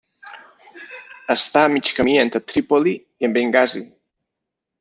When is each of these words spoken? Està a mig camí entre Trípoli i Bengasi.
Està 1.33 1.63
a 1.65 1.69
mig 1.75 1.93
camí 1.99 2.17
entre 2.23 2.43
Trípoli 2.53 2.97
i 3.27 3.33
Bengasi. 3.37 3.87